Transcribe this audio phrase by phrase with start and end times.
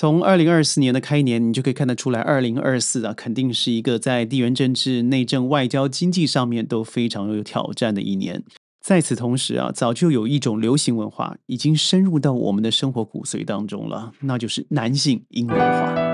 [0.00, 8.44] 从二零二四年的开年，你就可以看得出来，二零二四啊，肯定是一个在地缘政治、内政、外交、经济上面都非常有挑战的一年。
[8.80, 16.07] 在此同时啊，早就有一种流行文化已经深入到我们的生活骨髓当中了，那就是男性英文化。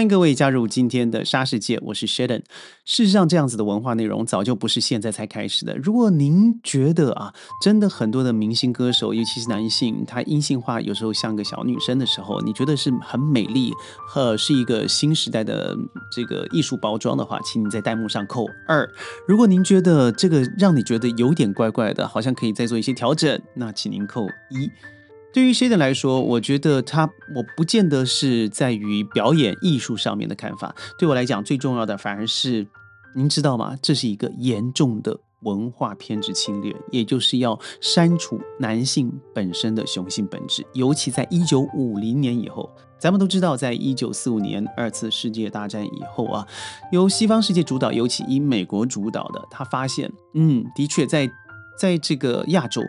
[0.00, 2.40] 欢迎各位加入今天的沙世界，我是 Sheldon。
[2.86, 5.76] 事实上，这样子的文化内容早就不是现在才开始的。
[5.76, 13.74] 如果您觉得啊，真的很多的明星歌手，尤其是男性，他阴性化有时候像个小女生的时候，你觉得是很美丽
[14.08, 15.76] 和是一个新时代的
[16.10, 18.88] 这个艺术包装的话，请你在弹幕上扣二。
[19.28, 24.70] 如果您觉得这个让你觉得有点怪怪的，好像可以再做一些调整，那请您扣一。
[25.32, 30.74] 对于 Shaden 来说，我觉得他我不见得是在于表演艺术上面的看法。
[30.98, 32.66] 对我来讲，最重要的反而是，
[33.14, 33.76] 您知道吗？
[33.80, 40.66] 这是一个严重的文化偏执侵略，也就是要删除男性本身的雄性本质。
[40.72, 46.44] 尤其在一九五零年以后，咱们都知道，在一九四五年二次世界大战以后啊，
[46.90, 51.30] 由西方世界主导，尤其以美国主导的，他发现，嗯，的确在
[51.78, 52.82] 在这个亚洲。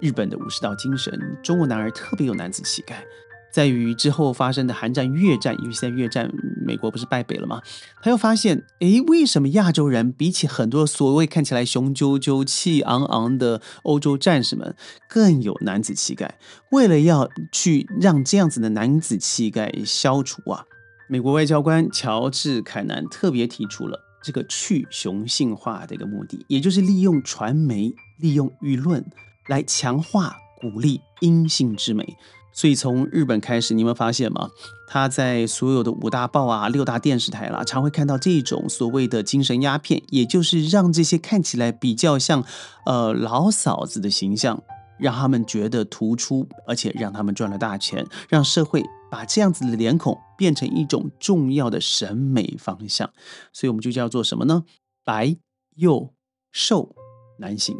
[0.00, 3.04] 日本的武士道精神，中国男儿特别有男子气概，
[3.52, 6.30] 在与之后发生的韩战、越战，尤其在越战，
[6.64, 7.60] 美国不是败北了吗？
[8.00, 14.76] 他又发现，诶，为什么亚洲人比起很多所谓看起来雄赳赳、气昂昂的欧洲战士们
[15.08, 16.38] 更有男子气概？
[16.70, 20.64] 为了要去让这样子的男子气概消除啊，
[21.08, 29.04] 美国外交官乔治·凯南特别提出了这个去雄性化的一个目的，也就是利用传媒、利用舆论。
[29.48, 32.16] 来强化、鼓励阴性之美，
[32.52, 34.50] 所以从日本开始，你们发现吗？
[34.90, 42.42] 他在所有的五大报啊、六大电视台啦，常会看到这种所谓的精神鸦片，也就是让这些看起来比较像
[42.86, 44.62] 呃老嫂子的形象，
[44.98, 53.10] 让他们觉得突出，而且让他们赚了大钱，让社会把这样子的脸孔变成一种重要的审美方向。
[53.52, 54.64] 所以我们就叫做什么呢？
[55.04, 55.36] 白
[55.76, 56.14] 又
[56.50, 56.94] 瘦
[57.38, 57.78] 男性。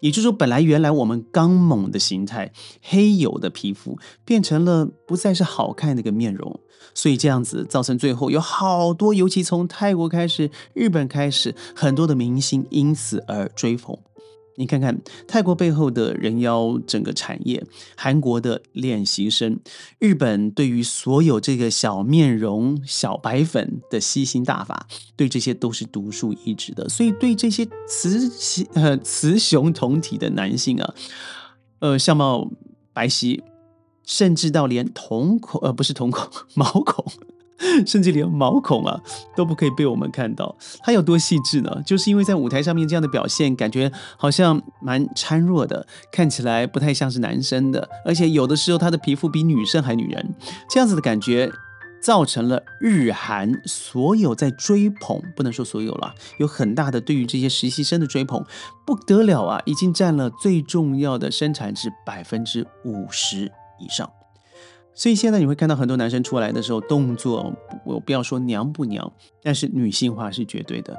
[0.00, 2.52] 也就是说，本来原来我们刚猛的形态、
[2.82, 6.58] 黑油的皮肤，变成了不再是好看的一个面容，
[6.94, 13.96] 所以这样子造成最后有好多，尤其从泰国开始、日本开始，很多的明星因此而追捧。
[14.56, 17.64] 你看看泰国背后的人妖整个产业，
[17.96, 19.58] 韩国的练习生，
[19.98, 26.88] 日本对于所有这个小面容、小白粉的吸星大法，对这些都是独树一帜的。
[26.88, 30.94] 所以对这些雌呃雌雄同体的男性啊，
[31.78, 32.50] 呃相貌
[32.92, 33.40] 白皙，
[34.04, 37.04] 甚至到连瞳孔呃不是瞳孔 毛孔。
[37.86, 39.00] 甚至连毛孔啊
[39.36, 41.82] 都不可以被我们看到，它有多细致呢？
[41.84, 50.34] 就是因为在舞台上面这样的表现，感觉好像蛮孱弱的，看起来不太像是男生的，而且有的时候他的皮肤比女生还女人，
[50.68, 51.50] 这样子的感觉，
[52.02, 58.42] 造成了日韩所有在追捧，不能说所有了，有很大的对于这些实习生的追捧，
[58.86, 64.10] 不得了啊，已经占了最重要的生产值百分之五十以上。
[64.94, 67.54] 所以现在你会看到很多男生出来的时候，动作
[67.86, 69.12] 我不要说娘不娘，
[69.42, 70.94] 但是女性化是绝对的。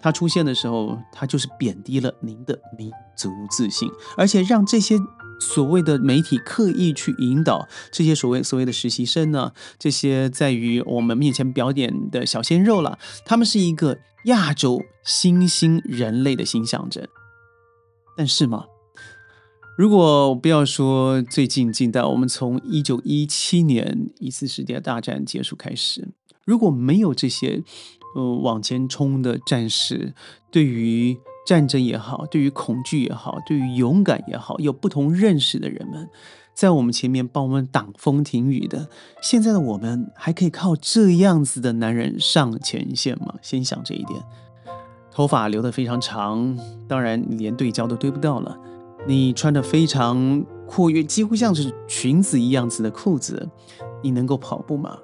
[0.00, 4.98] 他出现的时候，他就是贬低了您的民族自信，而且让这些
[5.38, 17.06] 所谓的媒体刻意去引导这些所谓所谓的实习生呢，这些在于我们面前表演的小鲜肉了，他们是一个亚洲新兴人类的新象征。
[18.16, 18.64] 但是嘛。
[19.78, 26.08] 如果不要说最近近代，我们从一九一七年一次世界大战结束开始，
[26.44, 27.62] 如果没有这些
[28.14, 30.12] 呃往前冲的战士，
[30.50, 31.16] 对于
[31.46, 36.06] 战争也好，对于恐惧也好，对于勇敢也好，有不同认识的人们，
[36.54, 38.90] 在我们前面帮我们挡风停雨的，
[39.22, 43.36] 现在的我们还可以靠这样子的男人上前线吗？
[43.40, 44.22] 先想这一点，
[45.10, 48.54] 头发留得非常长，当然连对焦都对不到了。
[49.06, 53.48] 你穿的非常阔约，几乎像是裙子一样子的裤子，
[54.02, 54.98] 你能够跑步吗？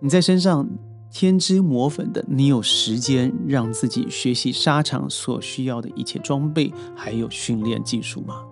[0.00, 0.68] 你在身上
[1.12, 8.44] 添脂抹粉的，你有时间让自己学习沙场所需要的一切装备，还有训练技术吗？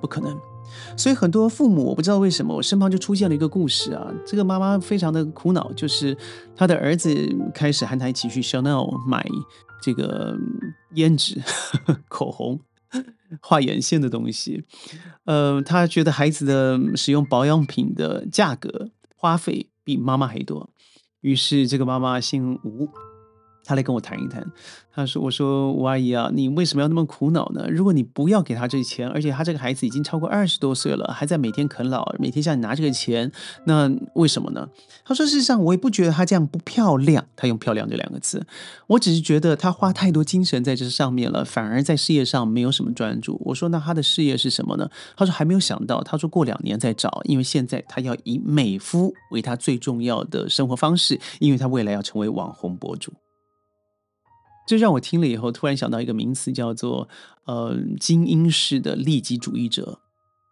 [0.00, 0.36] 不可能。
[0.96, 4.12] 所以很多父母，我不知道为什么，我身旁就出现了一个故事啊。
[4.26, 6.14] 这个妈妈非常的苦恼，就是
[6.54, 7.10] 她的儿子
[7.54, 9.26] 开始和她一起去 Chanel 买
[9.82, 10.36] 这个
[10.94, 12.60] 胭脂呵呵、 口红。
[13.40, 14.64] 画眼线的东西，
[15.24, 20.70] 呃，他觉得孩子的使用保养品的价格花费比妈妈还多，
[21.20, 22.88] 于是这个妈妈姓吴，
[23.68, 24.42] 他来跟我谈一谈，
[24.94, 27.66] 他说：“我说吴阿姨啊，你为什么要那么苦恼呢？
[27.68, 33.30] 如果你不要给他这钱，而且他这个孩子已经超过二十多岁了，还在每天啃老，每天向你拿这个钱，
[33.66, 34.66] 那为什么呢？”
[35.04, 37.22] 他说：“事实上，我也不觉得他这样不漂亮。
[37.36, 38.46] 他用‘漂亮’这两个字，
[38.86, 53.12] 我只是觉得他花太多精神在这上面了，反而在事业上没有什么专注。”我说：“那他的事业是什么呢？”他说：“还没有想到。”他说：“过两年再找，因为现在他要以美肤为他最重要的生活方式，因为他未来要成为网红博主。”
[54.68, 57.08] 这让我听了以后，突然想到一个名词，叫做
[57.48, 60.00] “呃精英式的利己主义者”。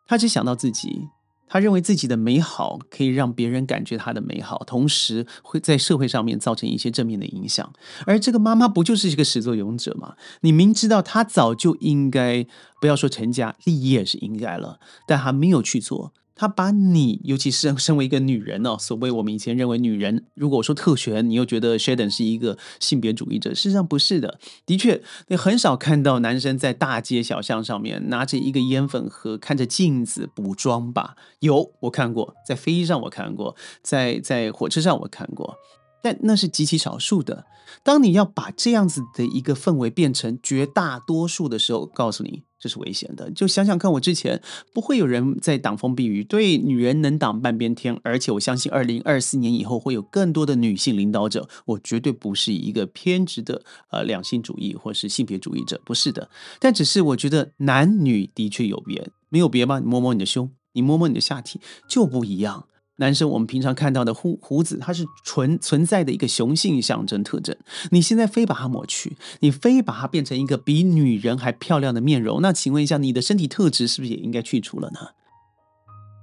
[0.09, 1.09] 他只想到自己，
[1.47, 7.71] 他认为自己的美好可以让别人感觉他的美好，同时会在社会上面造成一些正面的影响。
[8.07, 10.15] 而这个妈妈不就是一个始作俑者吗？
[10.41, 12.47] 你明知道她早就应该
[12.81, 16.15] 不要说成家立业是应该了，但还没有去做。
[16.37, 24.39] 他把你，尤其是身为一个女人哦，所谓我们以前认为女人，如果说特权，你又觉得 Sheldon 是一个性别主义者，事实上不是的。
[24.67, 31.17] 的确，你很少看到男生在大街小巷上面拿着一个烟粉盒，看着镜子补妆吧？
[31.41, 35.57] 有，我看过，在飞机上我看过，在在火车上我看过。
[36.03, 37.47] 但那是极其少数的。
[37.83, 43.29] 当你要把这样子的一个氛围变成绝大多数的时候，告诉你这是危险的。
[43.33, 44.41] 就想想看，我之前
[44.73, 47.99] 不会有人在挡风避雨，对女人能挡半边天。
[48.05, 51.49] 而且我相信，二零二四年以后会有更多的女性领导者。
[51.65, 56.31] 我绝对不是一个偏执的呃两性主义或是性别主义者，不是的。
[56.61, 59.81] 但只是我觉得男女的确有别，没有别吗？
[59.81, 62.69] 你摸摸你的胸，你摸摸你的下体，就不一样。
[62.99, 67.55] 男生，我们平常看到的胡胡子，它是存存在的一个雄性象征特征。
[67.91, 75.01] 你现在非把它抹去，你非把它变成一个比女人还漂亮的面容，那请问一下，你的身体特质是不是也应该去除了呢？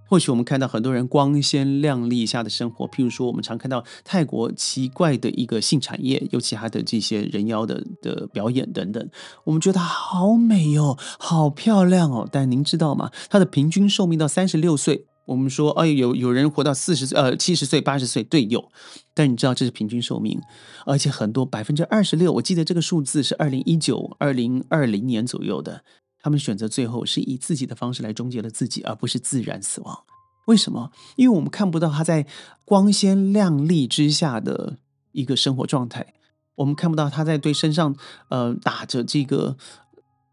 [0.10, 9.10] 或许我们看到很多人光鲜亮丽下的生活，譬如说，我们常看到泰国奇怪的一个性产业，尤其他的这些人妖的的表演等等，
[9.44, 12.28] 我们觉得好美哦，好漂亮哦。
[12.32, 13.12] 但您知道吗？
[13.30, 15.06] 它的平均寿命到三十六岁。
[15.26, 18.70] 我们说，哎，有有人活到四十岁，呃，七十岁、八十岁，对，有。
[19.14, 20.42] 但你知道这是平均寿命，
[20.86, 25.84] 而且很多百分之二十六，我记得这个数字是二零一九、二零二零年左右的。
[26.20, 30.04] 他们选择最后是以自己的方式来终结了自己，而不是自然死亡。
[30.46, 30.92] 为什么？
[31.16, 32.26] 因为我们看不到他在
[32.66, 34.78] 光鲜亮丽之下的
[35.12, 36.14] 一个生活状态，
[36.56, 37.96] 我们看不到他在对身上
[38.30, 39.56] 呃打着这个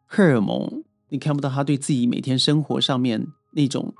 [0.07, 3.95] 荷尔蒙，你看不到他对自己每天生活上面那种。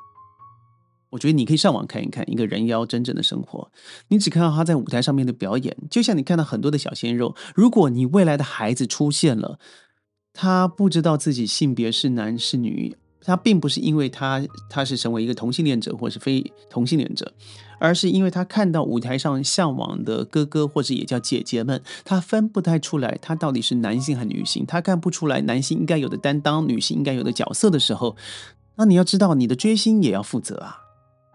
[1.11, 3.71] 我觉得你可以上网看一看一个人妖真正的生活，
[4.09, 7.35] 你只看到他在舞台上面的表演，就像你看到很多的小鲜肉。
[7.55, 9.59] 如果你未来的孩子出现了，
[10.33, 17.33] 他不知道自己性别是男是女，他并不是因为他他是成为一个同性恋者或是非同性恋者，
[17.81, 28.17] 而是因为他看到舞台上向往的哥哥或者也叫姐姐们，他分不太出来他到底是男性还是女性，他看不出来男性应该有的担当，女性应该有的角色的时候，
[28.77, 30.79] 那你要知道你的追星也要负责啊。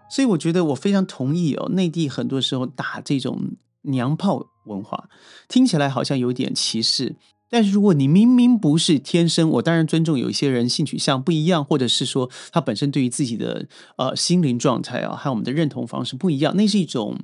[0.08, 5.08] 所以我觉得我非常同意哦，内地很多时候打这种娘炮文化，
[5.48, 7.16] 听起来好像有点歧视。
[7.48, 17.18] 但是如果你明明不是天生，我当然尊重有一些人性取向不一样，或者是说他本身对于自己的呃心灵状态啊，还有我们的认同方式不一样，那是一种。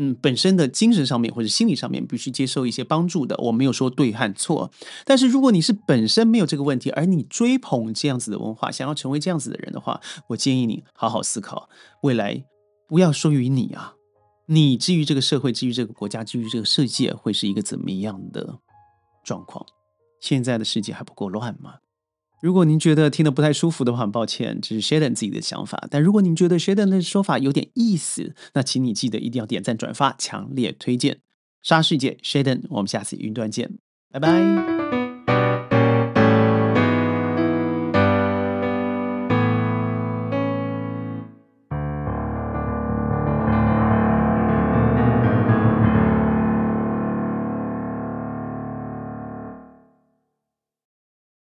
[0.00, 4.70] 嗯，本身的精神上面或者心理上面必须接受一些帮助的，我没有说对和错。
[5.04, 11.68] 但是如果你是本身没有这个问题，而你追捧这样子的文化，想要成为这样子的人的话，我建议你好好思考，
[12.02, 12.44] 未来
[12.86, 13.94] 不要说于你啊，
[14.46, 18.60] 你至于这个社会，至于这个国家，至于这个世界，会是一个怎么样的
[19.24, 19.66] 状况？
[20.20, 21.74] 现在的世界还不够乱吗？
[22.40, 25.88] 如果您觉得听得不太舒服的话，很抱歉，这是 Sheldon 自己的想法。
[25.90, 31.18] 但如果您觉得 Sheldon 的说法有点意思，那请你记得一定要点赞转发，强烈推荐。
[31.62, 33.78] 沙世界 Sheldon，我们下次云端见，
[34.12, 35.07] 拜拜。